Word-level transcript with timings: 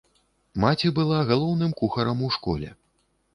Маці 0.63 0.91
была 0.99 1.19
галоўным 1.29 1.75
кухарам 1.83 2.25
у 2.29 2.31
школе. 2.39 2.73